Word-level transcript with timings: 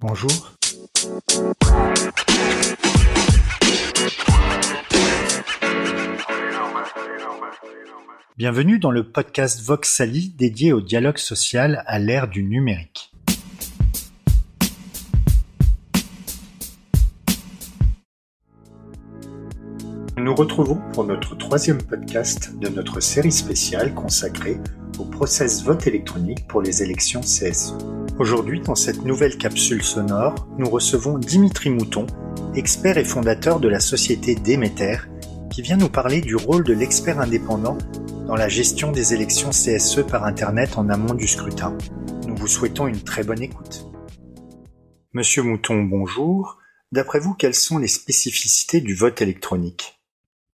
Bonjour. 0.00 0.52
Bienvenue 8.36 8.78
dans 8.78 8.92
le 8.92 9.10
podcast 9.10 9.60
Voxali 9.60 10.28
dédié 10.28 10.72
au 10.72 10.80
dialogue 10.80 11.18
social 11.18 11.82
à 11.88 11.98
l'ère 11.98 12.28
du 12.28 12.44
numérique. 12.44 13.10
Nous 20.16 20.22
nous 20.22 20.34
retrouvons 20.36 20.80
pour 20.92 21.02
notre 21.02 21.36
troisième 21.36 21.82
podcast 21.82 22.56
de 22.56 22.68
notre 22.68 23.00
série 23.00 23.32
spéciale 23.32 23.94
consacrée 23.94 24.60
au 25.00 25.04
process 25.04 25.64
vote 25.64 25.88
électronique 25.88 26.46
pour 26.46 26.62
les 26.62 26.84
élections 26.84 27.20
CSE. 27.22 27.74
Aujourd'hui, 28.18 28.58
dans 28.58 28.74
cette 28.74 29.04
nouvelle 29.04 29.38
capsule 29.38 29.84
sonore, 29.84 30.48
nous 30.58 30.68
recevons 30.68 31.18
Dimitri 31.18 31.70
Mouton, 31.70 32.04
expert 32.56 32.98
et 32.98 33.04
fondateur 33.04 33.60
de 33.60 33.68
la 33.68 33.78
société 33.78 34.34
Déméter, 34.34 34.96
qui 35.52 35.62
vient 35.62 35.76
nous 35.76 35.88
parler 35.88 36.20
du 36.20 36.34
rôle 36.34 36.64
de 36.64 36.72
l'expert 36.72 37.20
indépendant 37.20 37.78
dans 38.26 38.34
la 38.34 38.48
gestion 38.48 38.90
des 38.90 39.14
élections 39.14 39.50
CSE 39.50 40.04
par 40.04 40.24
Internet 40.24 40.78
en 40.78 40.88
amont 40.88 41.14
du 41.14 41.28
scrutin. 41.28 41.78
Nous 42.26 42.34
vous 42.34 42.48
souhaitons 42.48 42.88
une 42.88 43.00
très 43.00 43.22
bonne 43.22 43.40
écoute. 43.40 43.86
Monsieur 45.12 45.44
Mouton, 45.44 45.84
bonjour. 45.84 46.58
D'après 46.90 47.20
vous, 47.20 47.34
quelles 47.34 47.54
sont 47.54 47.78
les 47.78 47.86
spécificités 47.86 48.80
du 48.80 48.96
vote 48.96 49.22
électronique? 49.22 50.00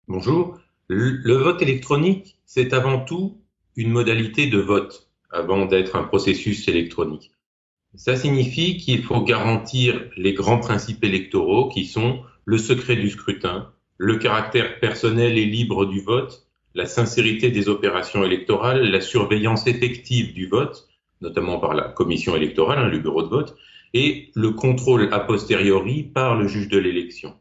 Bonjour. 0.08 0.58
Le 0.88 1.34
vote 1.34 1.60
électronique, 1.60 2.38
c'est 2.46 2.72
avant 2.72 3.04
tout 3.04 3.36
une 3.76 3.90
modalité 3.90 4.46
de 4.46 4.58
vote 4.58 5.10
avant 5.30 5.66
d'être 5.66 5.94
un 5.94 6.04
processus 6.04 6.66
électronique. 6.66 7.32
Ça 7.94 8.16
signifie 8.16 8.76
qu'il 8.76 9.02
faut 9.02 9.20
garantir 9.22 10.08
les 10.16 10.32
grands 10.32 10.60
principes 10.60 11.02
électoraux 11.02 11.68
qui 11.68 11.84
sont 11.84 12.22
le 12.44 12.56
secret 12.56 12.96
du 12.96 13.10
scrutin, 13.10 13.72
le 13.98 14.16
caractère 14.16 14.78
personnel 14.78 15.36
et 15.36 15.44
libre 15.44 15.86
du 15.86 16.00
vote, 16.00 16.46
la 16.74 16.86
sincérité 16.86 17.50
des 17.50 17.68
opérations 17.68 18.24
électorales, 18.24 18.90
la 18.90 19.00
surveillance 19.00 19.66
effective 19.66 20.32
du 20.34 20.46
vote, 20.46 20.88
notamment 21.20 21.58
par 21.58 21.74
la 21.74 21.88
commission 21.88 22.36
électorale, 22.36 22.78
hein, 22.78 22.88
le 22.88 22.98
bureau 22.98 23.22
de 23.22 23.28
vote, 23.28 23.56
et 23.92 24.30
le 24.34 24.50
contrôle 24.52 25.08
a 25.12 25.18
posteriori 25.18 26.04
par 26.04 26.36
le 26.36 26.46
juge 26.46 26.68
de 26.68 26.78
l'élection. 26.78 27.34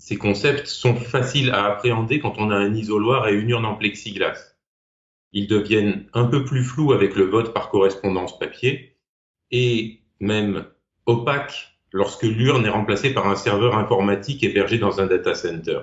Ces 0.00 0.16
concepts 0.16 0.66
sont 0.66 0.96
faciles 0.96 1.50
à 1.52 1.66
appréhender 1.66 2.18
quand 2.18 2.34
on 2.38 2.50
a 2.50 2.56
un 2.56 2.74
isoloir 2.74 3.28
et 3.28 3.34
une 3.34 3.50
urne 3.50 3.64
en 3.64 3.76
plexiglas. 3.76 4.56
Ils 5.32 5.46
deviennent 5.46 6.06
un 6.12 6.24
peu 6.24 6.44
plus 6.44 6.64
flous 6.64 6.92
avec 6.92 7.14
le 7.14 7.24
vote 7.24 7.54
par 7.54 7.70
correspondance 7.70 8.38
papier, 8.38 8.93
et 9.56 10.00
même 10.18 10.66
opaque 11.06 11.78
lorsque 11.92 12.24
l'urne 12.24 12.66
est 12.66 12.70
remplacée 12.70 13.14
par 13.14 13.28
un 13.28 13.36
serveur 13.36 13.78
informatique 13.78 14.42
hébergé 14.42 14.78
dans 14.78 15.00
un 15.00 15.06
data 15.06 15.36
center. 15.36 15.78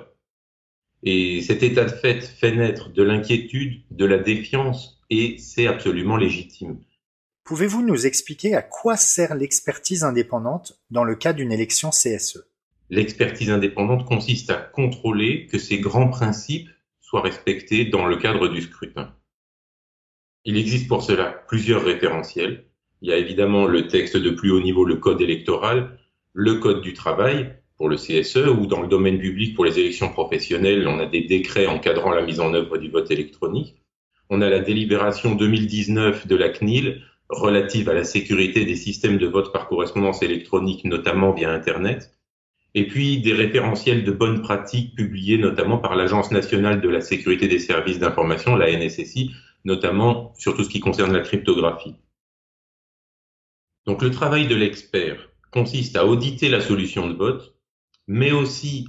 Et 1.02 1.40
cet 1.40 1.62
état 1.62 1.86
de 1.86 1.90
fait 1.90 2.20
fait 2.20 2.54
naître 2.54 2.90
de 2.90 3.02
l'inquiétude, 3.02 3.82
de 3.90 4.04
la 4.04 4.18
défiance, 4.18 5.00
et 5.08 5.38
c'est 5.38 5.66
absolument 5.66 6.18
légitime. 6.18 6.80
Pouvez-vous 7.44 7.82
nous 7.82 8.06
expliquer 8.06 8.54
à 8.54 8.60
quoi 8.60 8.98
sert 8.98 9.34
l'expertise 9.34 10.04
indépendante 10.04 10.78
dans 10.90 11.04
le 11.04 11.16
cas 11.16 11.32
d'une 11.32 11.50
élection 11.50 11.88
CSE 11.88 12.44
L'expertise 12.90 13.50
indépendante 13.50 14.04
consiste 14.04 14.50
à 14.50 14.56
contrôler 14.56 15.46
que 15.46 15.58
ces 15.58 15.78
grands 15.80 16.10
principes 16.10 16.68
soient 17.00 17.22
respectés 17.22 17.86
dans 17.86 18.06
le 18.06 18.18
cadre 18.18 18.48
du 18.48 18.60
scrutin. 18.60 19.16
Il 20.44 20.58
existe 20.58 20.88
pour 20.88 21.02
cela 21.02 21.42
plusieurs 21.48 21.84
référentiels, 21.84 22.66
il 23.02 23.10
y 23.10 23.12
a 23.12 23.18
évidemment 23.18 23.66
le 23.66 23.88
texte 23.88 24.16
de 24.16 24.30
plus 24.30 24.52
haut 24.52 24.60
niveau, 24.60 24.84
le 24.84 24.94
code 24.94 25.20
électoral, 25.20 25.98
le 26.32 26.54
code 26.54 26.82
du 26.82 26.92
travail 26.94 27.52
pour 27.76 27.88
le 27.88 27.96
CSE, 27.96 28.46
ou 28.46 28.66
dans 28.66 28.80
le 28.80 28.86
domaine 28.86 29.18
public 29.18 29.56
pour 29.56 29.64
les 29.64 29.80
élections 29.80 30.08
professionnelles, 30.08 30.86
on 30.86 31.00
a 31.00 31.06
des 31.06 31.22
décrets 31.22 31.66
encadrant 31.66 32.12
la 32.12 32.22
mise 32.22 32.38
en 32.38 32.54
œuvre 32.54 32.78
du 32.78 32.90
vote 32.90 33.10
électronique. 33.10 33.74
On 34.30 34.40
a 34.40 34.48
la 34.48 34.60
délibération 34.60 35.34
2019 35.34 36.28
de 36.28 36.36
la 36.36 36.50
CNIL 36.50 37.02
relative 37.28 37.88
à 37.88 37.94
la 37.94 38.04
sécurité 38.04 38.64
des 38.64 38.76
systèmes 38.76 39.18
de 39.18 39.26
vote 39.26 39.52
par 39.52 39.66
correspondance 39.66 40.22
électronique, 40.22 40.84
notamment 40.84 41.32
via 41.32 41.50
Internet. 41.50 42.12
Et 42.74 42.86
puis 42.86 43.20
des 43.20 43.32
référentiels 43.32 44.04
de 44.04 44.12
bonnes 44.12 44.42
pratiques 44.42 44.94
publiés 44.94 45.38
notamment 45.38 45.78
par 45.78 45.96
l'Agence 45.96 46.30
nationale 46.30 46.80
de 46.80 46.88
la 46.88 47.00
sécurité 47.00 47.48
des 47.48 47.58
services 47.58 47.98
d'information, 47.98 48.54
la 48.54 48.70
NSSI, 48.70 49.32
notamment 49.64 50.32
sur 50.36 50.54
tout 50.54 50.62
ce 50.62 50.70
qui 50.70 50.80
concerne 50.80 51.12
la 51.12 51.20
cryptographie. 51.20 51.96
Donc 53.86 54.02
le 54.02 54.10
travail 54.10 54.46
de 54.46 54.54
l'expert 54.54 55.28
consiste 55.50 55.96
à 55.96 56.06
auditer 56.06 56.48
la 56.48 56.60
solution 56.60 57.08
de 57.08 57.14
vote, 57.14 57.56
mais 58.06 58.32
aussi 58.32 58.86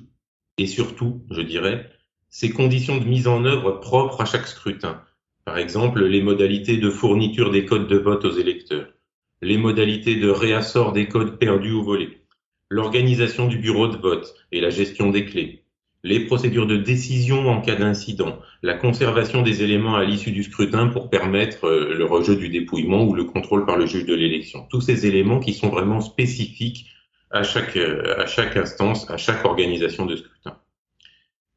et 0.57 0.67
surtout, 0.67 1.25
je 1.31 1.41
dirais, 1.41 1.89
ses 2.29 2.51
conditions 2.51 2.97
de 2.97 3.05
mise 3.05 3.27
en 3.27 3.45
œuvre 3.45 3.71
propres 3.79 4.21
à 4.21 4.25
chaque 4.25 4.47
scrutin. 4.47 5.03
Par 5.45 5.57
exemple, 5.57 6.05
les 6.05 6.21
modalités 6.21 6.77
de 6.77 6.89
fourniture 6.89 7.51
des 7.51 7.65
codes 7.65 7.87
de 7.87 7.97
vote 7.97 8.25
aux 8.25 8.31
électeurs, 8.31 8.93
les 9.41 9.57
modalités 9.57 10.15
de 10.15 10.29
réassort 10.29 10.93
des 10.93 11.07
codes 11.07 11.37
perdus 11.37 11.73
ou 11.73 11.83
volés, 11.83 12.25
l'organisation 12.69 13.47
du 13.47 13.57
bureau 13.57 13.87
de 13.87 13.97
vote 13.97 14.33
et 14.51 14.61
la 14.61 14.69
gestion 14.69 15.09
des 15.09 15.25
clés, 15.25 15.62
les 16.03 16.19
procédures 16.25 16.67
de 16.67 16.75
décision 16.75 17.49
en 17.49 17.61
cas 17.61 17.75
d'incident, 17.75 18.39
la 18.61 18.73
conservation 18.73 19.41
des 19.41 19.63
éléments 19.63 19.95
à 19.95 20.03
l'issue 20.03 20.31
du 20.31 20.43
scrutin 20.43 20.87
pour 20.87 21.09
permettre 21.09 21.65
euh, 21.65 21.95
le 21.95 22.03
rejet 22.03 22.35
du 22.35 22.49
dépouillement 22.49 23.03
ou 23.05 23.13
le 23.13 23.23
contrôle 23.23 23.65
par 23.65 23.77
le 23.77 23.85
juge 23.85 24.05
de 24.05 24.13
l'élection. 24.13 24.67
Tous 24.69 24.81
ces 24.81 25.05
éléments 25.05 25.39
qui 25.39 25.53
sont 25.53 25.69
vraiment 25.69 26.01
spécifiques 26.01 26.87
à 27.31 27.43
chaque, 27.43 27.77
euh, 27.77 28.21
à 28.21 28.25
chaque 28.25 28.57
instance, 28.57 29.09
à 29.09 29.15
chaque 29.15 29.45
organisation 29.45 30.05
de 30.05 30.17
scrutin. 30.17 30.57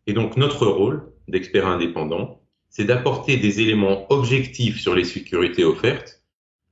Et 0.06 0.12
donc 0.12 0.36
notre 0.36 0.66
rôle 0.66 1.12
d'expert 1.26 1.66
indépendant, 1.66 2.40
c'est 2.70 2.84
d'apporter 2.84 3.36
des 3.38 3.60
éléments 3.60 4.06
objectifs 4.12 4.80
sur 4.80 4.94
les 4.94 5.04
sécurités 5.04 5.64
offertes 5.64 6.22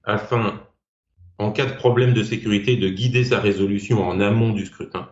afin, 0.05 0.61
en 1.39 1.51
cas 1.51 1.67
de 1.67 1.75
problème 1.75 2.15
de 2.15 2.23
sécurité, 2.23 2.77
de 2.77 2.89
guider 2.89 3.25
sa 3.25 3.41
résolution 3.41 4.07
en 4.07 4.21
amont 4.21 4.53
du 4.53 4.67
scrutin, 4.67 5.09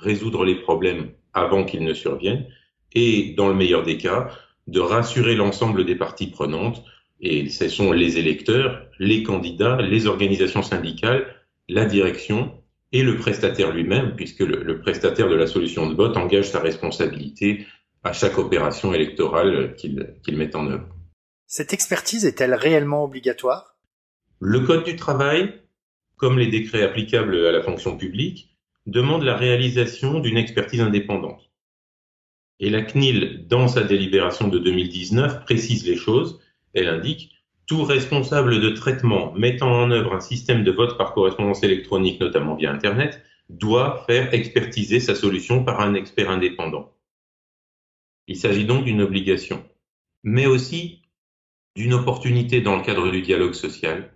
résoudre 0.00 0.44
les 0.44 0.54
problèmes 0.54 1.10
avant 1.40 1.64
qu'ils 1.64 1.84
ne 1.84 1.94
surviennent, 1.94 2.46
et 2.94 3.34
dans 3.36 3.48
le 3.48 3.54
meilleur 3.54 3.82
des 3.82 3.98
cas, 3.98 4.30
de 4.66 4.80
rassurer 4.80 5.34
l'ensemble 5.34 5.84
des 5.84 5.94
parties 5.94 6.30
prenantes, 6.30 6.84
et 7.20 7.48
ce 7.48 7.68
sont 7.68 7.92
les 7.92 8.18
électeurs, 8.18 8.86
les 8.98 9.22
candidats, 9.22 9.80
les 9.80 10.06
organisations 10.06 10.62
syndicales, 10.62 11.34
la 11.68 11.84
direction 11.84 12.52
et 12.92 13.02
le 13.02 13.16
prestataire 13.16 13.72
lui-même, 13.72 14.14
puisque 14.16 14.40
le, 14.40 14.80
prestataire 14.80 15.28
de 15.28 15.34
la 15.34 15.46
solution 15.46 15.88
de 15.88 15.94
vote 15.94 16.16
engage 16.16 16.50
sa 16.50 16.60
responsabilité 16.60 17.66
à 18.04 18.12
chaque 18.12 18.38
opération 18.38 18.94
électorale 18.94 19.74
qu'il 19.76 20.36
met 20.36 20.56
en 20.56 20.68
œuvre. 20.68 20.88
Cette 21.46 21.72
expertise 21.72 22.24
est-elle 22.24 22.54
réellement 22.54 23.04
obligatoire? 23.04 23.76
Le 24.40 24.60
Code 24.60 24.84
du 24.84 24.96
travail, 24.96 25.54
comme 26.16 26.38
les 26.38 26.46
décrets 26.46 26.82
applicables 26.82 27.46
à 27.46 27.52
la 27.52 27.62
fonction 27.62 27.96
publique, 27.96 28.57
demande 28.88 29.22
la 29.22 29.36
réalisation 29.36 30.18
d'une 30.18 30.38
expertise 30.38 30.80
indépendante. 30.80 31.50
Et 32.58 32.70
la 32.70 32.82
CNIL, 32.82 33.46
dans 33.46 33.68
sa 33.68 33.82
délibération 33.84 34.48
de 34.48 34.58
2019, 34.58 35.44
précise 35.44 35.86
les 35.86 35.96
choses. 35.96 36.40
Elle 36.72 36.88
indique 36.88 37.30
tout 37.66 37.84
responsable 37.84 38.60
de 38.60 38.70
traitement 38.70 39.32
mettant 39.34 39.70
en 39.70 39.90
œuvre 39.90 40.14
un 40.14 40.20
système 40.20 40.64
de 40.64 40.72
vote 40.72 40.96
par 40.96 41.12
correspondance 41.12 41.62
électronique, 41.62 42.18
notamment 42.18 42.56
via 42.56 42.72
Internet, 42.72 43.22
doit 43.50 44.04
faire 44.06 44.32
expertiser 44.32 45.00
sa 45.00 45.14
solution 45.14 45.64
par 45.64 45.80
un 45.80 45.94
expert 45.94 46.30
indépendant. 46.30 46.92
Il 48.26 48.36
s'agit 48.36 48.64
donc 48.64 48.84
d'une 48.84 49.02
obligation, 49.02 49.64
mais 50.24 50.46
aussi 50.46 51.02
d'une 51.76 51.94
opportunité 51.94 52.60
dans 52.60 52.76
le 52.76 52.82
cadre 52.82 53.10
du 53.10 53.22
dialogue 53.22 53.54
social 53.54 54.12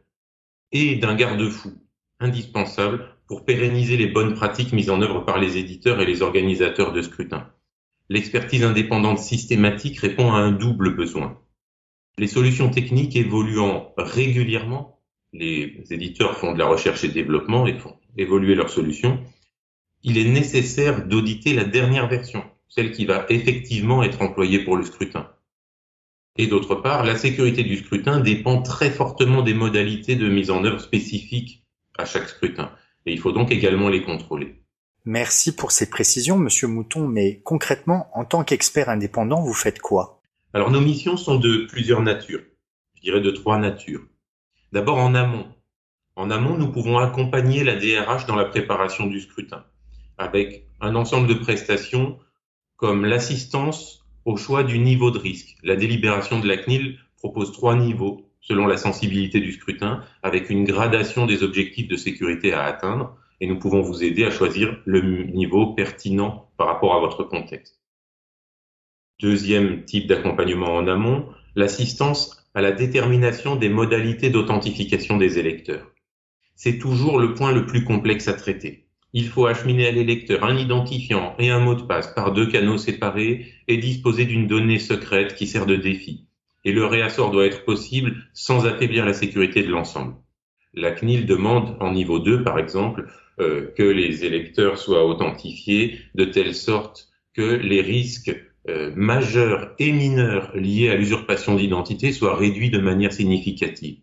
et 0.72 0.96
d'un 0.96 1.14
garde-fou 1.14 1.72
indispensable 2.20 3.08
pour 3.32 3.46
pérenniser 3.46 3.96
les 3.96 4.08
bonnes 4.08 4.34
pratiques 4.34 4.74
mises 4.74 4.90
en 4.90 5.00
œuvre 5.00 5.20
par 5.20 5.38
les 5.38 5.56
éditeurs 5.56 6.02
et 6.02 6.04
les 6.04 6.20
organisateurs 6.20 6.92
de 6.92 7.00
scrutin. 7.00 7.50
L'expertise 8.10 8.62
indépendante 8.62 9.20
systématique 9.20 10.00
répond 10.00 10.34
à 10.34 10.36
un 10.36 10.52
double 10.52 10.94
besoin. 10.94 11.40
Les 12.18 12.26
solutions 12.26 12.68
techniques 12.68 13.16
évoluant 13.16 13.94
régulièrement, 13.96 15.00
les 15.32 15.82
éditeurs 15.88 16.36
font 16.36 16.52
de 16.52 16.58
la 16.58 16.66
recherche 16.66 17.04
et 17.04 17.08
développement 17.08 17.66
et 17.66 17.78
font 17.78 17.96
évoluer 18.18 18.54
leurs 18.54 18.68
solutions, 18.68 19.18
il 20.02 20.18
est 20.18 20.28
nécessaire 20.28 21.06
d'auditer 21.06 21.54
la 21.54 21.64
dernière 21.64 22.08
version, 22.08 22.44
celle 22.68 22.92
qui 22.92 23.06
va 23.06 23.24
effectivement 23.30 24.02
être 24.02 24.20
employée 24.20 24.62
pour 24.62 24.76
le 24.76 24.84
scrutin. 24.84 25.30
Et 26.36 26.48
d'autre 26.48 26.74
part, 26.74 27.02
la 27.02 27.16
sécurité 27.16 27.64
du 27.64 27.78
scrutin 27.78 28.20
dépend 28.20 28.60
très 28.60 28.90
fortement 28.90 29.40
des 29.40 29.54
modalités 29.54 30.16
de 30.16 30.28
mise 30.28 30.50
en 30.50 30.64
œuvre 30.64 30.80
spécifiques 30.80 31.64
à 31.96 32.04
chaque 32.04 32.28
scrutin 32.28 32.72
et 33.06 33.12
il 33.12 33.20
faut 33.20 33.32
donc 33.32 33.50
également 33.50 33.88
les 33.88 34.02
contrôler. 34.02 34.62
Merci 35.04 35.54
pour 35.56 35.72
ces 35.72 35.90
précisions, 35.90 36.38
Monsieur 36.38 36.68
Mouton, 36.68 37.08
mais 37.08 37.40
concrètement, 37.42 38.08
en 38.14 38.24
tant 38.24 38.44
qu'expert 38.44 38.88
indépendant, 38.88 39.42
vous 39.42 39.54
faites 39.54 39.80
quoi? 39.80 40.20
Alors 40.54 40.70
nos 40.70 40.80
missions 40.80 41.16
sont 41.16 41.38
de 41.38 41.66
plusieurs 41.66 42.02
natures, 42.02 42.42
je 42.94 43.02
dirais 43.02 43.20
de 43.20 43.30
trois 43.30 43.58
natures. 43.58 44.02
D'abord 44.72 44.98
en 44.98 45.14
amont, 45.14 45.46
En 46.14 46.30
amont, 46.30 46.58
nous 46.58 46.70
pouvons 46.70 46.98
accompagner 46.98 47.64
la 47.64 47.76
DRH 47.76 48.26
dans 48.26 48.36
la 48.36 48.44
préparation 48.44 49.06
du 49.06 49.20
scrutin, 49.20 49.64
avec 50.18 50.66
un 50.80 50.94
ensemble 50.94 51.26
de 51.26 51.34
prestations 51.34 52.18
comme 52.76 53.06
l'assistance 53.06 54.04
au 54.24 54.36
choix 54.36 54.62
du 54.62 54.78
niveau 54.78 55.10
de 55.10 55.18
risque. 55.18 55.56
La 55.62 55.74
délibération 55.74 56.38
de 56.38 56.46
la 56.46 56.58
CNIL 56.58 56.98
propose 57.16 57.52
trois 57.52 57.76
niveaux 57.76 58.28
selon 58.42 58.66
la 58.66 58.76
sensibilité 58.76 59.40
du 59.40 59.52
scrutin, 59.52 60.04
avec 60.22 60.50
une 60.50 60.64
gradation 60.64 61.26
des 61.26 61.42
objectifs 61.42 61.88
de 61.88 61.96
sécurité 61.96 62.52
à 62.52 62.64
atteindre, 62.64 63.16
et 63.40 63.46
nous 63.46 63.58
pouvons 63.58 63.80
vous 63.80 64.04
aider 64.04 64.24
à 64.24 64.30
choisir 64.30 64.80
le 64.84 65.00
niveau 65.00 65.74
pertinent 65.74 66.50
par 66.56 66.66
rapport 66.66 66.94
à 66.94 67.00
votre 67.00 67.24
contexte. 67.24 67.80
Deuxième 69.20 69.84
type 69.84 70.08
d'accompagnement 70.08 70.74
en 70.74 70.86
amont, 70.88 71.28
l'assistance 71.54 72.48
à 72.54 72.60
la 72.60 72.72
détermination 72.72 73.56
des 73.56 73.68
modalités 73.68 74.30
d'authentification 74.30 75.16
des 75.16 75.38
électeurs. 75.38 75.90
C'est 76.56 76.78
toujours 76.78 77.18
le 77.18 77.34
point 77.34 77.52
le 77.52 77.66
plus 77.66 77.84
complexe 77.84 78.28
à 78.28 78.34
traiter. 78.34 78.86
Il 79.12 79.28
faut 79.28 79.46
acheminer 79.46 79.86
à 79.86 79.92
l'électeur 79.92 80.44
un 80.44 80.56
identifiant 80.56 81.34
et 81.38 81.50
un 81.50 81.60
mot 81.60 81.74
de 81.74 81.82
passe 81.82 82.12
par 82.14 82.32
deux 82.32 82.46
canaux 82.46 82.78
séparés 82.78 83.46
et 83.68 83.76
disposer 83.76 84.24
d'une 84.24 84.46
donnée 84.46 84.78
secrète 84.78 85.34
qui 85.34 85.46
sert 85.46 85.66
de 85.66 85.76
défi 85.76 86.26
et 86.64 86.72
le 86.72 86.84
réassort 86.86 87.30
doit 87.30 87.46
être 87.46 87.64
possible 87.64 88.16
sans 88.32 88.66
affaiblir 88.66 89.04
la 89.04 89.12
sécurité 89.12 89.62
de 89.62 89.70
l'ensemble. 89.70 90.14
La 90.74 90.92
CNIL 90.92 91.26
demande 91.26 91.76
en 91.80 91.92
niveau 91.92 92.18
2, 92.18 92.44
par 92.44 92.58
exemple, 92.58 93.08
euh, 93.40 93.70
que 93.76 93.82
les 93.82 94.24
électeurs 94.24 94.78
soient 94.78 95.06
authentifiés 95.06 95.98
de 96.14 96.24
telle 96.24 96.54
sorte 96.54 97.08
que 97.34 97.42
les 97.42 97.80
risques 97.80 98.34
euh, 98.68 98.92
majeurs 98.94 99.74
et 99.78 99.92
mineurs 99.92 100.54
liés 100.56 100.90
à 100.90 100.96
l'usurpation 100.96 101.56
d'identité 101.56 102.12
soient 102.12 102.36
réduits 102.36 102.70
de 102.70 102.78
manière 102.78 103.12
significative. 103.12 103.98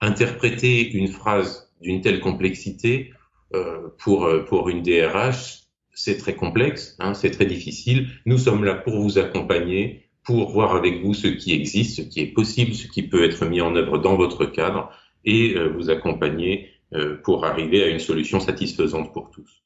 Interpréter 0.00 0.90
une 0.90 1.08
phrase 1.08 1.72
d'une 1.80 2.00
telle 2.00 2.20
complexité 2.20 3.12
euh, 3.54 3.88
pour, 3.98 4.28
pour 4.48 4.68
une 4.68 4.82
DRH, 4.82 5.66
c'est 5.94 6.18
très 6.18 6.34
complexe, 6.34 6.96
hein, 6.98 7.14
c'est 7.14 7.30
très 7.30 7.46
difficile. 7.46 8.08
Nous 8.26 8.38
sommes 8.38 8.64
là 8.64 8.74
pour 8.74 9.00
vous 9.00 9.18
accompagner 9.18 10.05
pour 10.26 10.50
voir 10.50 10.74
avec 10.74 11.02
vous 11.02 11.14
ce 11.14 11.28
qui 11.28 11.54
existe, 11.54 11.96
ce 11.96 12.02
qui 12.02 12.20
est 12.20 12.26
possible, 12.26 12.74
ce 12.74 12.88
qui 12.88 13.04
peut 13.04 13.24
être 13.24 13.46
mis 13.46 13.60
en 13.60 13.76
œuvre 13.76 13.98
dans 13.98 14.16
votre 14.16 14.44
cadre 14.44 14.90
et 15.24 15.54
euh, 15.54 15.68
vous 15.68 15.88
accompagner 15.88 16.70
euh, 16.94 17.16
pour 17.22 17.46
arriver 17.46 17.84
à 17.84 17.88
une 17.88 18.00
solution 18.00 18.40
satisfaisante 18.40 19.12
pour 19.12 19.30
tous. 19.30 19.62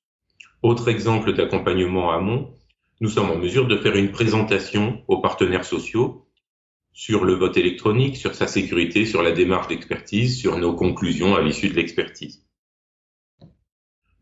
Autre 0.62 0.88
exemple 0.88 1.32
d'accompagnement 1.32 2.12
amont, 2.12 2.54
nous 3.00 3.08
sommes 3.08 3.30
en 3.30 3.36
mesure 3.36 3.66
de 3.66 3.78
faire 3.78 3.96
une 3.96 4.10
présentation 4.10 5.02
aux 5.08 5.22
partenaires 5.22 5.64
sociaux 5.64 6.26
sur 6.92 7.24
le 7.24 7.32
vote 7.34 7.56
électronique, 7.56 8.18
sur 8.18 8.34
sa 8.34 8.46
sécurité, 8.46 9.06
sur 9.06 9.22
la 9.22 9.32
démarche 9.32 9.68
d'expertise, 9.68 10.38
sur 10.38 10.58
nos 10.58 10.74
conclusions 10.74 11.34
à 11.34 11.40
l'issue 11.40 11.70
de 11.70 11.76
l'expertise. 11.76 12.44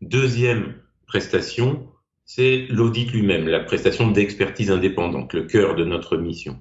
Deuxième 0.01 0.81
prestation, 1.05 1.91
c'est 2.31 2.67
l'audit 2.69 3.11
lui-même, 3.11 3.47
la 3.47 3.59
prestation 3.59 4.11
d'expertise 4.11 4.69
indépendante, 4.69 5.33
le 5.33 5.45
cœur 5.45 5.73
de 5.73 5.83
notre 5.83 6.15
mission. 6.15 6.59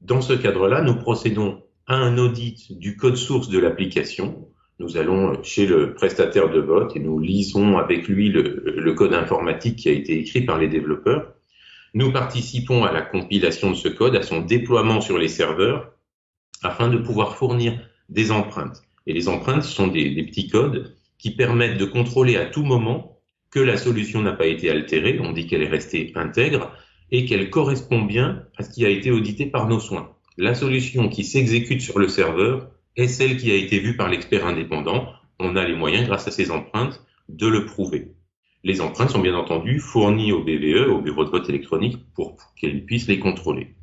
Dans 0.00 0.20
ce 0.20 0.34
cadre-là, 0.34 0.82
nous 0.82 0.94
procédons 0.94 1.64
à 1.88 1.96
un 1.96 2.16
audit 2.16 2.78
du 2.78 2.96
code 2.96 3.16
source 3.16 3.48
de 3.48 3.58
l'application. 3.58 4.46
Nous 4.78 4.96
allons 4.96 5.42
chez 5.42 5.66
le 5.66 5.94
prestataire 5.94 6.48
de 6.48 6.60
vote 6.60 6.94
et 6.94 7.00
nous 7.00 7.18
lisons 7.18 7.76
avec 7.76 8.06
lui 8.06 8.28
le, 8.28 8.92
code 8.92 9.14
informatique 9.14 9.74
qui 9.74 9.88
a 9.88 9.92
été 9.92 10.16
écrit 10.16 10.42
par 10.42 10.58
les 10.58 10.68
développeurs. 10.68 11.34
Nous 11.94 12.12
participons 12.12 12.84
à 12.84 12.92
la 12.92 13.02
compilation 13.02 13.70
de 13.70 13.76
ce 13.76 13.88
code, 13.88 14.14
à 14.14 14.22
son 14.22 14.42
déploiement 14.42 15.00
sur 15.00 15.18
les 15.18 15.26
serveurs, 15.26 15.92
afin 16.62 16.86
de 16.86 16.98
pouvoir 16.98 17.34
fournir 17.34 17.80
des 18.10 18.30
empreintes. 18.30 18.80
Et 19.08 19.12
les 19.12 19.26
empreintes 19.26 19.64
sont 19.64 19.88
des 19.88 20.22
petits 20.22 20.46
codes 20.46 20.94
qui 21.18 21.32
permettent 21.32 21.78
de 21.78 21.84
contrôler 21.84 22.36
à 22.36 22.46
tout 22.46 22.62
moment 22.62 23.17
que 23.50 23.60
la 23.60 23.76
solution 23.76 24.22
n'a 24.22 24.32
pas 24.32 24.46
été 24.46 24.70
altérée, 24.70 25.18
on 25.22 25.32
dit 25.32 25.46
qu'elle 25.46 25.62
est 25.62 25.68
restée 25.68 26.12
intègre, 26.14 26.72
et 27.10 27.24
qu'elle 27.24 27.50
correspond 27.50 28.02
bien 28.02 28.44
à 28.56 28.62
ce 28.62 28.70
qui 28.70 28.84
a 28.84 28.90
été 28.90 29.10
audité 29.10 29.46
par 29.46 29.68
nos 29.68 29.80
soins. 29.80 30.14
La 30.36 30.54
solution 30.54 31.08
qui 31.08 31.24
s'exécute 31.24 31.80
sur 31.80 31.98
le 31.98 32.08
serveur 32.08 32.70
est 32.96 33.08
celle 33.08 33.38
qui 33.38 33.50
a 33.50 33.54
été 33.54 33.78
vue 33.78 33.96
par 33.96 34.08
l'expert 34.08 34.46
indépendant. 34.46 35.12
On 35.40 35.56
a 35.56 35.66
les 35.66 35.74
moyens, 35.74 36.06
grâce 36.06 36.28
à 36.28 36.30
ces 36.30 36.50
empreintes, 36.50 37.02
de 37.28 37.46
le 37.46 37.64
prouver. 37.64 38.12
Les 38.64 38.80
empreintes 38.80 39.10
sont 39.10 39.20
bien 39.20 39.36
entendu 39.36 39.78
fournies 39.78 40.32
au 40.32 40.42
BVE, 40.42 40.90
au 40.90 41.00
bureau 41.00 41.24
de 41.24 41.30
vote 41.30 41.48
électronique, 41.48 41.98
pour 42.14 42.36
qu'elles 42.56 42.84
puissent 42.84 43.08
les 43.08 43.20
contrôler. 43.20 43.74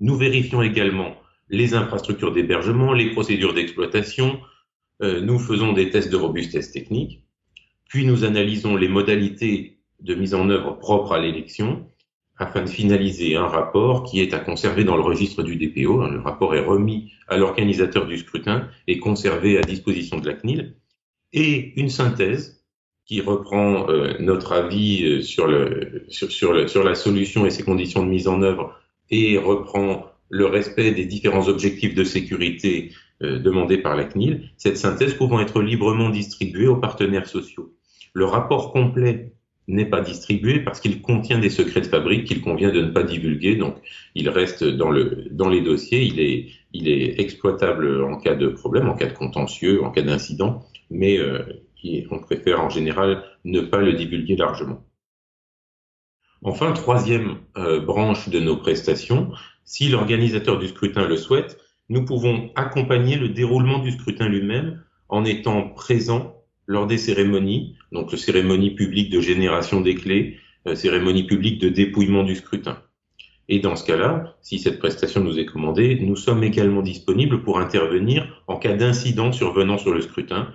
Nous 0.00 0.16
vérifions 0.16 0.62
également 0.62 1.14
les 1.50 1.74
infrastructures 1.74 2.32
d'hébergement, 2.32 2.92
les 2.92 3.10
procédures 3.10 3.54
d'exploitation. 3.54 4.40
Euh, 5.02 5.20
nous 5.20 5.38
faisons 5.38 5.72
des 5.72 5.90
tests 5.90 6.10
de 6.10 6.16
robustesse 6.16 6.72
technique 6.72 7.27
puis 7.88 8.06
nous 8.06 8.24
analysons 8.24 8.76
les 8.76 8.88
modalités 8.88 9.78
de 10.00 10.14
mise 10.14 10.34
en 10.34 10.48
œuvre 10.50 10.78
propres 10.78 11.12
à 11.12 11.18
l'élection 11.18 11.86
afin 12.36 12.62
de 12.62 12.68
finaliser 12.68 13.34
un 13.34 13.48
rapport 13.48 14.04
qui 14.04 14.20
est 14.20 14.32
à 14.32 14.38
conserver 14.38 14.84
dans 14.84 14.96
le 14.96 15.02
registre 15.02 15.42
du 15.42 15.56
DPO. 15.56 16.06
Le 16.06 16.20
rapport 16.20 16.54
est 16.54 16.64
remis 16.64 17.10
à 17.26 17.36
l'organisateur 17.36 18.06
du 18.06 18.16
scrutin 18.16 18.68
et 18.86 18.98
conservé 18.98 19.58
à 19.58 19.62
disposition 19.62 20.18
de 20.18 20.28
la 20.28 20.34
CNIL. 20.34 20.76
Et 21.32 21.72
une 21.80 21.88
synthèse 21.88 22.64
qui 23.06 23.20
reprend 23.22 23.88
euh, 23.88 24.14
notre 24.20 24.52
avis 24.52 25.04
euh, 25.04 25.22
sur, 25.22 25.48
le, 25.48 26.04
sur, 26.08 26.30
sur, 26.30 26.68
sur 26.68 26.84
la 26.84 26.94
solution 26.94 27.44
et 27.44 27.50
ses 27.50 27.64
conditions 27.64 28.04
de 28.04 28.10
mise 28.10 28.28
en 28.28 28.42
œuvre 28.42 28.78
et 29.10 29.38
reprend 29.38 30.06
le 30.30 30.46
respect 30.46 30.92
des 30.92 31.06
différents 31.06 31.48
objectifs 31.48 31.94
de 31.94 32.04
sécurité 32.04 32.92
euh, 33.22 33.38
demandés 33.38 33.78
par 33.78 33.96
la 33.96 34.04
CNIL, 34.04 34.50
cette 34.56 34.76
synthèse 34.76 35.14
pouvant 35.14 35.40
être 35.40 35.60
librement 35.60 36.10
distribuée 36.10 36.68
aux 36.68 36.76
partenaires 36.76 37.26
sociaux. 37.26 37.74
Le 38.18 38.24
rapport 38.24 38.72
complet 38.72 39.32
n'est 39.68 39.86
pas 39.86 40.00
distribué 40.00 40.58
parce 40.58 40.80
qu'il 40.80 41.02
contient 41.02 41.38
des 41.38 41.50
secrets 41.50 41.82
de 41.82 41.86
fabrique 41.86 42.24
qu'il 42.24 42.40
convient 42.40 42.72
de 42.72 42.80
ne 42.80 42.90
pas 42.90 43.04
divulguer. 43.04 43.54
Donc, 43.54 43.76
il 44.16 44.28
reste 44.28 44.64
dans, 44.64 44.90
le, 44.90 45.28
dans 45.30 45.48
les 45.48 45.60
dossiers. 45.60 46.02
Il 46.02 46.18
est, 46.18 46.48
il 46.72 46.88
est 46.88 47.20
exploitable 47.20 48.02
en 48.02 48.16
cas 48.16 48.34
de 48.34 48.48
problème, 48.48 48.88
en 48.88 48.96
cas 48.96 49.06
de 49.06 49.12
contentieux, 49.12 49.84
en 49.84 49.92
cas 49.92 50.02
d'incident, 50.02 50.64
mais 50.90 51.16
euh, 51.16 51.44
on 52.10 52.18
préfère 52.18 52.60
en 52.60 52.70
général 52.70 53.22
ne 53.44 53.60
pas 53.60 53.82
le 53.82 53.92
divulguer 53.92 54.34
largement. 54.34 54.84
Enfin, 56.42 56.72
troisième 56.72 57.36
euh, 57.56 57.78
branche 57.78 58.28
de 58.30 58.40
nos 58.40 58.56
prestations, 58.56 59.30
si 59.64 59.90
l'organisateur 59.90 60.58
du 60.58 60.66
scrutin 60.66 61.06
le 61.06 61.16
souhaite, 61.16 61.56
nous 61.88 62.04
pouvons 62.04 62.50
accompagner 62.56 63.14
le 63.14 63.28
déroulement 63.28 63.78
du 63.78 63.92
scrutin 63.92 64.28
lui-même 64.28 64.82
en 65.08 65.24
étant 65.24 65.68
présent 65.68 66.37
lors 66.68 66.86
des 66.86 66.98
cérémonies, 66.98 67.76
donc 67.90 68.12
cérémonie 68.16 68.74
publique 68.74 69.10
de 69.10 69.20
génération 69.20 69.80
des 69.80 69.96
clés, 69.96 70.36
euh, 70.66 70.76
cérémonie 70.76 71.24
publique 71.24 71.60
de 71.60 71.70
dépouillement 71.70 72.22
du 72.22 72.36
scrutin. 72.36 72.78
Et 73.48 73.60
dans 73.60 73.74
ce 73.74 73.84
cas-là, 73.84 74.36
si 74.42 74.58
cette 74.58 74.78
prestation 74.78 75.24
nous 75.24 75.38
est 75.38 75.46
commandée, 75.46 75.98
nous 76.00 76.16
sommes 76.16 76.44
également 76.44 76.82
disponibles 76.82 77.42
pour 77.42 77.58
intervenir 77.58 78.44
en 78.46 78.58
cas 78.58 78.74
d'incident 78.74 79.32
survenant 79.32 79.78
sur 79.78 79.94
le 79.94 80.02
scrutin, 80.02 80.52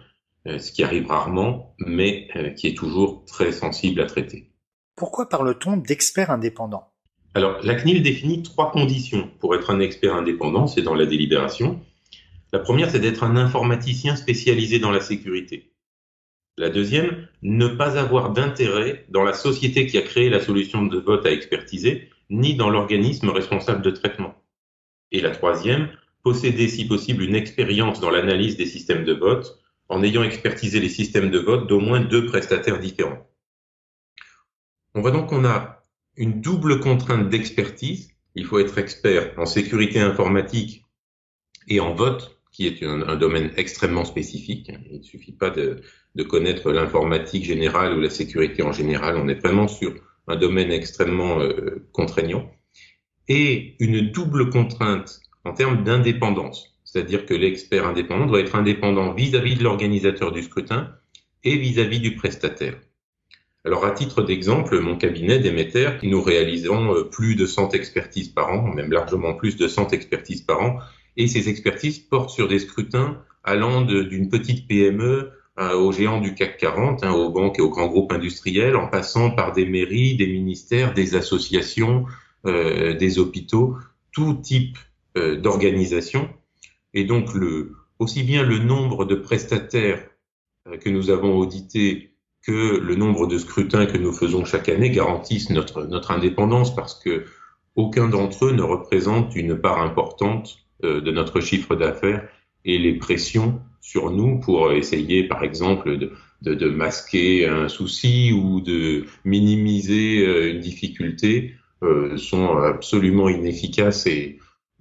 euh, 0.47 0.59
ce 0.59 0.71
qui 0.71 0.83
arrive 0.83 1.07
rarement, 1.07 1.75
mais 1.79 2.27
euh, 2.35 2.51
qui 2.51 2.67
est 2.67 2.77
toujours 2.77 3.25
très 3.25 3.51
sensible 3.51 3.99
à 3.99 4.05
traiter. 4.05 4.51
Pourquoi 4.95 5.27
parle-t-on 5.27 5.77
d'expert 5.77 6.29
indépendant 6.29 6.91
Alors, 7.33 7.57
la 7.63 7.73
CNIL 7.73 8.03
définit 8.03 8.43
trois 8.43 8.71
conditions 8.71 9.31
pour 9.39 9.55
être 9.55 9.71
un 9.71 9.79
expert 9.79 10.13
indépendant, 10.13 10.67
c'est 10.67 10.83
dans 10.83 10.93
la 10.93 11.07
délibération. 11.07 11.81
La 12.51 12.59
première, 12.59 12.91
c'est 12.91 12.99
d'être 12.99 13.23
un 13.23 13.35
informaticien 13.35 14.15
spécialisé 14.15 14.77
dans 14.77 14.91
la 14.91 15.01
sécurité. 15.01 15.72
La 16.57 16.69
deuxième, 16.69 17.27
ne 17.41 17.67
pas 17.67 17.97
avoir 17.97 18.31
d'intérêt 18.31 19.05
dans 19.09 19.23
la 19.23 19.33
société 19.33 19.87
qui 19.87 19.97
a 19.97 20.03
créé 20.03 20.29
la 20.29 20.39
solution 20.39 20.85
de 20.85 20.99
vote 20.99 21.25
à 21.25 21.31
expertiser, 21.31 22.09
ni 22.29 22.55
dans 22.55 22.69
l'organisme 22.69 23.29
responsable 23.29 23.81
de 23.81 23.89
traitement. 23.89 24.35
Et 25.11 25.21
la 25.21 25.31
troisième, 25.31 25.89
posséder 26.21 26.67
si 26.67 26.87
possible 26.87 27.23
une 27.23 27.35
expérience 27.35 27.99
dans 27.99 28.11
l'analyse 28.11 28.55
des 28.55 28.65
systèmes 28.65 29.03
de 29.03 29.13
vote 29.13 29.59
en 29.89 30.03
ayant 30.03 30.23
expertisé 30.23 30.79
les 30.79 30.89
systèmes 30.89 31.31
de 31.31 31.39
vote 31.39 31.67
d'au 31.67 31.79
moins 31.79 31.99
deux 31.99 32.25
prestataires 32.25 32.79
différents. 32.79 33.27
On 34.93 35.01
voit 35.01 35.11
donc 35.11 35.29
qu'on 35.29 35.45
a 35.45 35.83
une 36.15 36.39
double 36.39 36.79
contrainte 36.79 37.29
d'expertise. 37.29 38.11
Il 38.35 38.45
faut 38.45 38.59
être 38.59 38.77
expert 38.77 39.33
en 39.37 39.45
sécurité 39.45 39.99
informatique 39.99 40.85
et 41.67 41.79
en 41.79 41.93
vote, 41.93 42.39
qui 42.51 42.67
est 42.67 42.83
un, 42.83 43.15
domaine 43.15 43.51
extrêmement 43.57 44.05
spécifique. 44.05 44.71
Il 44.89 44.99
ne 44.99 45.03
suffit 45.03 45.31
pas 45.31 45.49
de, 45.49 45.81
de 46.15 46.23
connaître 46.23 46.71
l'informatique 46.71 47.45
générale 47.45 47.97
ou 47.97 48.01
la 48.01 48.09
sécurité 48.09 48.63
en 48.63 48.71
général. 48.71 49.17
On 49.17 49.27
est 49.27 49.41
vraiment 49.41 49.67
sur 49.67 49.93
un 50.27 50.35
domaine 50.35 50.71
extrêmement 50.71 51.39
euh, 51.39 51.87
contraignant. 51.91 52.49
Et 53.27 53.75
une 53.79 54.11
double 54.11 54.49
contrainte 54.49 55.19
en 55.45 55.53
termes 55.53 55.83
d'indépendance. 55.83 56.77
C'est-à-dire 56.83 57.25
que 57.25 57.33
l'expert 57.33 57.87
indépendant 57.87 58.27
doit 58.27 58.41
être 58.41 58.55
indépendant 58.55 59.13
vis-à-vis 59.13 59.55
de 59.55 59.63
l'organisateur 59.63 60.31
du 60.31 60.43
scrutin 60.43 60.93
et 61.43 61.57
vis-à-vis 61.57 61.99
du 61.99 62.15
prestataire. 62.15 62.75
Alors, 63.65 63.85
à 63.85 63.91
titre 63.91 64.21
d'exemple, 64.21 64.79
mon 64.81 64.97
cabinet 64.97 65.39
Déméter, 65.39 65.91
nous 66.03 66.21
réalisons 66.21 66.95
euh, 66.95 67.03
plus 67.03 67.35
de 67.35 67.45
100 67.45 67.73
expertises 67.73 68.29
par 68.29 68.49
an, 68.49 68.61
même 68.73 68.91
largement 68.91 69.33
plus 69.33 69.55
de 69.55 69.67
100 69.67 69.93
expertises 69.93 70.41
par 70.41 70.61
an, 70.61 70.79
et 71.15 71.27
ces 71.27 71.47
expertises 71.47 71.99
portent 71.99 72.29
sur 72.29 72.47
des 72.47 72.59
scrutins 72.59 73.21
allant 73.43 73.81
d'une 73.81 74.29
petite 74.29 74.67
PME 74.67 75.31
aux 75.57 75.91
géants 75.91 76.19
du 76.19 76.33
CAC 76.33 76.57
40, 76.57 77.03
hein, 77.03 77.11
aux 77.11 77.29
banques 77.29 77.59
et 77.59 77.61
aux 77.61 77.69
grands 77.69 77.87
groupes 77.87 78.11
industriels, 78.11 78.75
en 78.75 78.87
passant 78.87 79.29
par 79.29 79.53
des 79.53 79.65
mairies, 79.65 80.15
des 80.15 80.27
ministères, 80.27 80.93
des 80.93 81.15
associations, 81.15 82.05
euh, 82.45 82.95
des 82.95 83.19
hôpitaux, 83.19 83.77
tout 84.11 84.33
type 84.33 84.77
euh, 85.15 85.35
d'organisation. 85.35 86.29
Et 86.93 87.03
donc, 87.03 87.33
le, 87.33 87.75
aussi 87.99 88.23
bien 88.23 88.43
le 88.43 88.59
nombre 88.59 89.05
de 89.05 89.15
prestataires 89.15 90.03
euh, 90.67 90.77
que 90.77 90.89
nous 90.89 91.09
avons 91.09 91.37
audités 91.37 92.15
que 92.41 92.77
le 92.77 92.95
nombre 92.95 93.27
de 93.27 93.37
scrutins 93.37 93.85
que 93.85 93.97
nous 93.97 94.11
faisons 94.11 94.43
chaque 94.43 94.69
année 94.69 94.89
garantissent 94.89 95.49
notre, 95.49 95.83
notre 95.85 96.11
indépendance 96.11 96.75
parce 96.75 96.99
que 96.99 97.25
aucun 97.75 98.09
d'entre 98.09 98.45
eux 98.45 98.51
ne 98.51 98.61
représente 98.61 99.35
une 99.35 99.57
part 99.57 99.79
importante 99.79 100.57
euh, 100.83 100.99
de 100.99 101.11
notre 101.11 101.39
chiffre 101.39 101.75
d'affaires 101.75 102.27
et 102.65 102.77
les 102.77 102.93
pressions 102.93 103.61
sur 103.83 104.09
nous 104.09 104.39
pour 104.39 104.71
essayer, 104.71 105.27
par 105.27 105.43
exemple, 105.43 105.97
de, 105.97 106.13
de, 106.41 106.55
de, 106.55 106.69
masquer 106.69 107.47
un 107.47 107.67
souci 107.67 108.31
ou 108.31 108.61
de 108.61 109.05
minimiser 109.25 110.25
euh, 110.25 110.53
une 110.53 110.61
difficulté 110.61 111.55
euh, 111.83 112.17
sont 112.17 112.57
absolument 112.57 113.27
inefficaces 113.27 114.07
et 114.07 114.39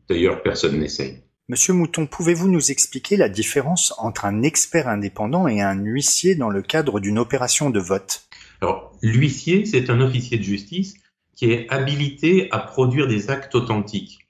d'ailleurs 0.08 0.40
personne 0.42 0.78
n'essaye. 0.78 1.20
Monsieur 1.48 1.74
Mouton, 1.74 2.06
pouvez-vous 2.06 2.48
nous 2.48 2.70
expliquer 2.70 3.16
la 3.16 3.28
différence 3.28 3.92
entre 3.98 4.24
un 4.24 4.42
expert 4.42 4.86
indépendant 4.86 5.48
et 5.48 5.60
un 5.60 5.74
huissier 5.74 6.36
dans 6.36 6.48
le 6.48 6.62
cadre 6.62 7.00
d'une 7.00 7.18
opération 7.18 7.70
de 7.70 7.80
vote? 7.80 8.28
Alors, 8.60 8.96
l'huissier, 9.02 9.66
c'est 9.66 9.90
un 9.90 10.00
officier 10.00 10.38
de 10.38 10.44
justice 10.44 10.94
qui 11.34 11.50
est 11.50 11.68
habilité 11.70 12.46
à 12.52 12.60
produire 12.60 13.08
des 13.08 13.30
actes 13.30 13.56
authentiques. 13.56 14.28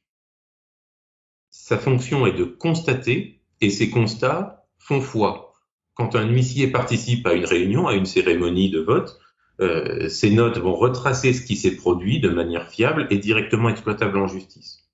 Sa 1.50 1.76
fonction 1.76 2.26
est 2.26 2.32
de 2.32 2.44
constater 2.44 3.42
et 3.60 3.68
ces 3.68 3.90
constats 3.90 4.61
font 4.82 5.00
foi. 5.00 5.54
Quand 5.94 6.16
un 6.16 6.28
huissier 6.28 6.68
participe 6.68 7.26
à 7.26 7.34
une 7.34 7.44
réunion, 7.44 7.86
à 7.86 7.94
une 7.94 8.06
cérémonie 8.06 8.70
de 8.70 8.80
vote, 8.80 9.18
euh, 9.60 10.08
ces 10.08 10.30
notes 10.30 10.58
vont 10.58 10.74
retracer 10.74 11.32
ce 11.32 11.42
qui 11.42 11.56
s'est 11.56 11.76
produit 11.76 12.20
de 12.20 12.30
manière 12.30 12.68
fiable 12.68 13.06
et 13.10 13.18
directement 13.18 13.68
exploitable 13.68 14.18
en 14.18 14.26
justice. 14.26 14.88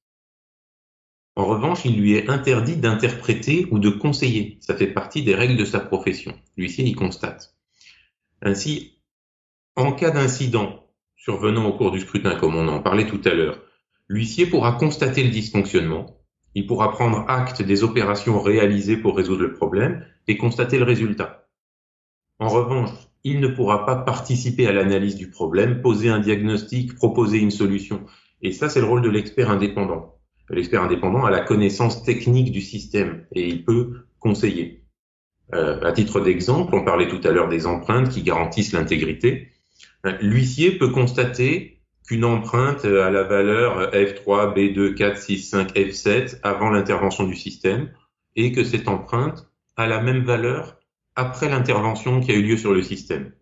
En 1.36 1.46
revanche, 1.46 1.84
il 1.84 2.00
lui 2.00 2.14
est 2.14 2.28
interdit 2.28 2.76
d'interpréter 2.76 3.68
ou 3.70 3.78
de 3.78 3.90
conseiller. 3.90 4.58
Ça 4.60 4.74
fait 4.74 4.88
partie 4.88 5.22
des 5.22 5.36
règles 5.36 5.56
de 5.56 5.64
sa 5.64 5.78
profession. 5.78 6.34
L'huissier 6.56 6.84
y 6.84 6.94
constate. 6.94 7.54
Ainsi, 8.42 8.98
en 9.76 9.92
cas 9.92 10.10
d'incident 10.10 10.84
survenant 11.16 11.66
au 11.66 11.72
cours 11.74 11.92
du 11.92 12.00
scrutin, 12.00 12.34
comme 12.34 12.56
on 12.56 12.68
en 12.68 12.80
parlait 12.80 13.06
tout 13.06 13.20
à 13.24 13.34
l'heure, 13.34 13.60
l'huissier 14.08 14.46
pourra 14.46 14.72
constater 14.72 15.22
le 15.22 15.30
dysfonctionnement, 15.30 16.17
il 16.54 16.66
pourra 16.66 16.90
prendre 16.90 17.24
acte 17.28 17.62
des 17.62 17.84
opérations 17.84 18.40
réalisées 18.40 18.96
pour 18.96 19.16
résoudre 19.16 19.42
le 19.42 19.52
problème 19.52 20.04
et 20.26 20.36
constater 20.36 20.78
le 20.78 20.84
résultat. 20.84 21.48
En 22.38 22.48
revanche, 22.48 22.90
il 23.24 23.40
ne 23.40 23.48
pourra 23.48 23.84
pas 23.84 23.96
participer 23.96 24.66
à 24.66 24.72
l'analyse 24.72 25.16
du 25.16 25.30
problème, 25.30 25.82
poser 25.82 26.08
un 26.08 26.20
diagnostic, 26.20 26.94
proposer 26.94 27.38
une 27.38 27.50
solution. 27.50 28.04
Et 28.42 28.52
ça, 28.52 28.68
c'est 28.68 28.80
le 28.80 28.86
rôle 28.86 29.02
de 29.02 29.10
l'expert 29.10 29.50
indépendant. 29.50 30.14
L'expert 30.50 30.82
indépendant 30.82 31.24
a 31.24 31.30
la 31.30 31.40
connaissance 31.40 32.02
technique 32.04 32.52
du 32.52 32.60
système 32.60 33.26
et 33.32 33.46
il 33.46 33.64
peut 33.64 34.06
conseiller. 34.18 34.84
Euh, 35.54 35.80
à 35.82 35.92
titre 35.92 36.20
d'exemple, 36.20 36.74
on 36.74 36.84
parlait 36.84 37.08
tout 37.08 37.20
à 37.24 37.32
l'heure 37.32 37.48
des 37.48 37.66
empreintes 37.66 38.10
qui 38.10 38.22
garantissent 38.22 38.72
l'intégrité. 38.72 39.48
Euh, 40.06 40.16
l'huissier 40.20 40.72
peut 40.78 40.90
constater 40.90 41.77
qu'une 42.08 42.24
empreinte 42.24 42.86
à 42.86 43.10
la 43.10 43.22
valeur 43.22 43.90
F3, 43.92 44.54
B2, 44.54 44.94
4, 44.94 45.18
6, 45.18 45.50
5, 45.50 45.74
F7 45.74 46.38
avant 46.42 46.70
l'intervention 46.70 47.24
du 47.24 47.36
système 47.36 47.92
et 48.34 48.50
que 48.50 48.64
cette 48.64 48.88
empreinte 48.88 49.46
a 49.76 49.86
la 49.86 50.00
même 50.00 50.24
valeur 50.24 50.78
après 51.16 51.50
l'intervention 51.50 52.20
qui 52.20 52.30
a 52.30 52.34
eu 52.34 52.42
lieu 52.42 52.56
sur 52.56 52.72
le 52.72 52.82
système. 52.82 53.32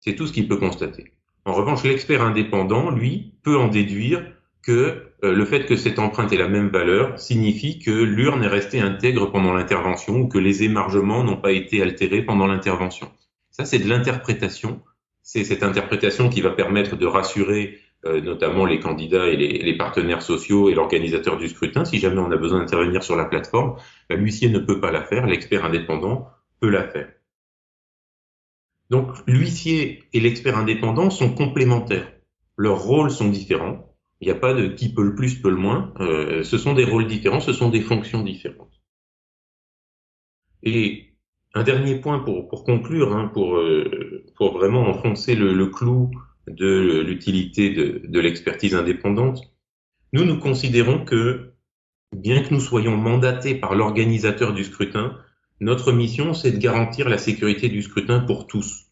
C'est 0.00 0.14
tout 0.14 0.26
ce 0.26 0.34
qu'il 0.34 0.46
peut 0.46 0.58
constater. 0.58 1.14
En 1.46 1.54
revanche, 1.54 1.84
l'expert 1.84 2.20
indépendant, 2.20 2.90
lui, 2.90 3.32
peut 3.42 3.56
en 3.56 3.68
déduire 3.68 4.22
que 4.62 5.14
euh, 5.24 5.32
le 5.32 5.44
fait 5.46 5.64
que 5.64 5.76
cette 5.76 5.98
empreinte 5.98 6.34
ait 6.34 6.36
la 6.36 6.48
même 6.48 6.68
valeur 6.68 7.18
signifie 7.18 7.78
que 7.78 7.90
l'urne 7.90 8.44
est 8.44 8.48
restée 8.48 8.80
intègre 8.80 9.32
pendant 9.32 9.54
l'intervention 9.54 10.16
ou 10.16 10.28
que 10.28 10.38
les 10.38 10.64
émargements 10.64 11.24
n'ont 11.24 11.40
pas 11.40 11.52
été 11.52 11.80
altérés 11.80 12.22
pendant 12.22 12.46
l'intervention. 12.46 13.10
Ça, 13.50 13.64
c'est 13.64 13.78
de 13.78 13.88
l'interprétation 13.88 14.82
c'est 15.32 15.44
cette 15.44 15.62
interprétation 15.62 16.28
qui 16.28 16.40
va 16.40 16.50
permettre 16.50 16.96
de 16.96 17.06
rassurer 17.06 17.78
euh, 18.04 18.20
notamment 18.20 18.66
les 18.66 18.80
candidats 18.80 19.28
et 19.28 19.36
les, 19.36 19.76
partenaires 19.76 20.22
sociaux 20.22 20.68
et 20.68 20.74
l'organisateur 20.74 21.36
du 21.38 21.48
scrutin. 21.48 21.84
Si 21.84 21.98
jamais 21.98 22.18
on 22.18 22.32
a 22.32 22.36
besoin 22.36 22.58
d'intervenir 22.58 23.04
sur 23.04 23.14
la 23.14 23.26
plateforme, 23.26 23.76
bah, 24.08 24.16
l'huissier 24.16 24.48
ne 24.48 24.58
peut 24.58 24.80
pas 24.80 24.90
la 24.90 25.04
faire, 25.04 25.26
l'expert 25.26 25.64
indépendant 25.64 26.26
peut 26.58 26.68
la 26.68 26.82
faire. 26.82 27.12
Donc 28.90 29.12
l'huissier 29.28 30.02
et 30.12 30.18
l'expert 30.18 30.58
indépendant 30.58 31.10
sont 31.10 31.32
complémentaires. 31.32 32.10
Leurs 32.56 32.82
rôles 32.82 33.12
sont 33.12 33.28
différents. 33.28 33.94
Il 34.20 34.26
n'y 34.26 34.32
a 34.32 34.40
pas 34.40 34.52
de 34.52 34.66
qui 34.66 34.92
peut 34.92 35.04
le 35.04 35.14
plus, 35.14 35.40
peut 35.40 35.50
le 35.50 35.56
moins. 35.56 35.94
Euh, 36.00 36.42
ce 36.42 36.58
sont 36.58 36.74
des 36.74 36.84
rôles 36.84 37.06
différents, 37.06 37.38
ce 37.38 37.52
sont 37.52 37.68
des 37.68 37.82
fonctions 37.82 38.22
différentes. 38.22 38.82
Et 40.64 41.14
un 41.54 41.62
dernier 41.62 42.00
point 42.00 42.18
pour, 42.18 42.48
pour 42.48 42.64
conclure, 42.64 43.16
hein, 43.16 43.30
pour, 43.32 43.56
euh, 43.56 44.19
pour 44.40 44.54
vraiment 44.54 44.88
enfoncer 44.88 45.34
le, 45.34 45.66
clou 45.66 46.10
de 46.46 47.02
l'utilité 47.02 47.68
de, 47.74 48.20
l'expertise 48.20 48.74
indépendante. 48.74 49.52
Nous, 50.14 50.24
nous 50.24 50.38
considérons 50.38 51.04
que, 51.04 51.52
bien 52.16 52.42
que 52.42 52.54
nous 52.54 52.60
soyons 52.60 52.96
mandatés 52.96 53.54
par 53.54 53.74
l'organisateur 53.74 54.54
du 54.54 54.64
scrutin, 54.64 55.14
notre 55.60 55.92
mission, 55.92 56.32
c'est 56.32 56.52
de 56.52 56.56
garantir 56.56 57.10
la 57.10 57.18
sécurité 57.18 57.68
du 57.68 57.82
scrutin 57.82 58.20
pour 58.20 58.46
tous. 58.46 58.86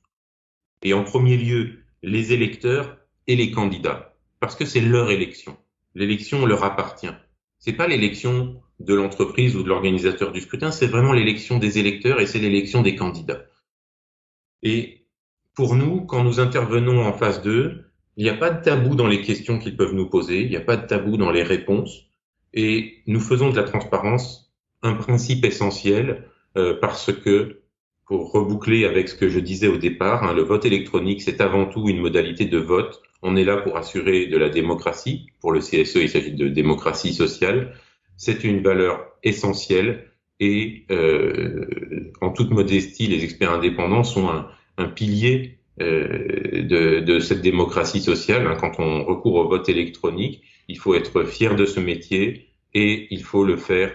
Et 0.83 0.93
en 0.93 1.03
premier 1.03 1.39
lieu, 1.39 1.79
les 2.03 2.35
électeurs 2.35 2.99
et 3.27 3.35
les 3.35 3.51
candidats, 3.51 4.17
parce 4.41 4.55
que 4.55 4.67
c'est 4.67 4.83
leur 4.83 5.11
élection. 5.11 5.57
L'élection 5.95 6.45
leur 6.45 6.63
appartient. 6.63 7.15
C'est 7.59 7.73
pas 7.73 7.89
l'élection 7.89 8.61
de 8.81 8.93
l'entreprise 8.93 9.57
ou 9.57 9.63
de 9.63 9.69
l'organisateur 9.69 10.31
du 10.31 10.43
scrutin, 10.43 10.73
c'est 10.73 10.89
vraiment 10.89 11.15
l'élection 11.15 11.59
des 11.59 11.79
électeurs 11.79 12.21
et 12.21 12.27
c'est 12.27 12.39
l'élection 12.39 12.83
des 12.83 12.97
candidats. 12.97 13.47
Pour 15.59 15.75
nous, 15.75 16.03
quand 16.03 16.23
nous 16.23 16.39
intervenons 16.39 17.05
en 17.05 17.13
phase 17.13 17.43
2, 17.43 17.85
il 18.17 18.23
n'y 18.23 18.31
a 18.31 18.37
pas 18.37 18.51
de 18.51 18.63
tabou 18.63 18.95
dans 18.95 19.09
les 19.09 19.23
questions 19.23 19.59
qu'ils 19.59 19.77
peuvent 19.77 19.93
nous 19.93 20.09
poser, 20.09 20.43
il 20.43 20.51
n'y 20.51 20.57
a 20.57 20.61
pas 20.61 20.77
de 20.77 20.87
tabou 20.87 21.17
dans 21.17 21.33
les 21.33 21.43
réponses, 21.43 22.07
et 22.55 23.03
nous 23.09 23.19
faisons 23.19 23.51
de 23.51 23.57
la 23.57 23.65
transparence 23.65 24.53
un 24.83 24.95
principe 24.95 25.45
essentiel 25.45 26.29
euh, 26.57 26.79
parce 26.81 27.13
que, 27.13 27.63
pour 28.07 28.31
reboucler 28.31 28.85
avec 28.85 29.09
ce 29.09 29.17
que 29.17 29.29
je 29.29 29.41
disais 29.41 29.67
au 29.67 29.79
départ, 29.79 30.23
hein, 30.23 30.33
le 30.33 30.43
vote 30.43 30.65
électronique, 30.65 31.23
c'est 31.23 31.41
avant 31.41 31.67
tout 31.67 31.89
une 31.89 31.99
modalité 31.99 32.45
de 32.45 32.59
vote. 32.59 33.03
On 33.23 33.35
est 33.35 33.45
là 33.45 33.57
pour 33.57 33.77
assurer 33.77 34.29
de 34.29 34.39
la 34.39 34.51
démocratie. 34.51 35.27
Pour 35.41 35.51
le 35.51 35.59
CSE, 35.59 35.97
il 35.97 36.09
s'agit 36.09 36.35
de 36.35 36.49
démocratie 36.49 37.13
sociale 37.13 37.75
c'est 38.19 38.43
une 38.43 38.63
valeur 38.63 39.13
essentielle 39.23 40.11
et 40.41 40.85
euh, 40.91 42.13
en 42.21 42.31
toute 42.31 42.51
modestie, 42.51 43.07
les 43.07 43.23
experts 43.25 43.53
indépendants 43.53 44.03
sont 44.03 44.29
un, 44.29 44.49
un 44.79 44.89
pilier 44.89 45.59
euh, 45.81 47.03
de, 47.03 47.21
cette 47.21 47.43
démocratie 47.43 48.01
sociale. 48.01 48.47
Hein. 48.47 48.57
Quand 48.59 48.81
on 48.81 49.05
recourt 49.05 49.35
au 49.35 49.49
vote 49.49 49.69
électronique, 49.69 50.43
il 50.69 50.79
faut 50.79 50.95
être 50.95 51.25
fier 51.25 51.55
de 51.55 51.67
ce 51.67 51.81
métier 51.81 52.49
et 52.75 53.07
il 53.11 53.23
faut 53.23 53.45
le 53.45 53.57
faire 53.57 53.93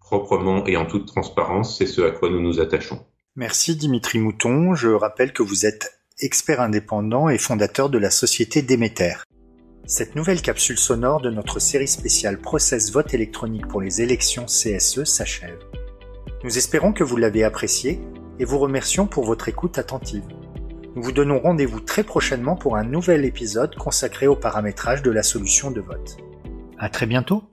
proprement 0.00 0.66
et 0.66 0.76
en 0.76 0.84
toute 0.84 1.06
transparence. 1.06 1.78
C'est 1.78 1.86
ce 1.86 2.02
à 2.02 2.10
quoi 2.10 2.28
nous 2.28 2.40
nous 2.40 2.60
attachons. 2.60 3.00
Merci 3.34 3.76
Dimitri 3.76 4.18
Mouton. 4.18 4.74
Je 4.74 4.88
rappelle 4.88 5.32
que 5.32 5.42
vous 5.42 5.64
êtes 5.64 6.00
expert 6.20 6.60
indépendant 6.60 7.28
et 7.28 7.38
fondateur 7.38 7.88
de 7.88 7.98
la 7.98 8.10
société 8.10 8.60
Déméter. 8.62 9.14
Cette 9.86 10.14
nouvelle 10.14 10.42
capsule 10.42 10.78
sonore 10.78 11.20
de 11.20 11.30
notre 11.30 11.58
série 11.58 11.88
spéciale 11.88 12.38
Process 12.38 12.92
vote 12.92 13.14
électronique 13.14 13.66
pour 13.66 13.80
les 13.80 14.00
élections 14.02 14.44
CSE 14.44 15.04
s'achève. 15.04 15.58
Nous 16.44 16.58
espérons 16.58 16.92
que 16.92 17.04
vous 17.04 17.16
l'avez 17.16 17.42
apprécié 17.42 18.00
et 18.38 18.44
vous 18.44 18.58
remercions 18.58 19.06
pour 19.06 19.24
votre 19.24 19.48
écoute 19.48 19.78
attentive. 19.78 20.24
Nous 20.94 21.02
vous 21.02 21.12
donnons 21.12 21.38
rendez-vous 21.38 21.80
très 21.80 22.02
prochainement 22.02 22.56
pour 22.56 22.76
un 22.76 22.84
nouvel 22.84 23.24
épisode 23.24 23.74
consacré 23.76 24.26
au 24.26 24.36
paramétrage 24.36 25.02
de 25.02 25.10
la 25.10 25.22
solution 25.22 25.70
de 25.70 25.80
vote. 25.80 26.18
À 26.78 26.88
très 26.88 27.06
bientôt! 27.06 27.51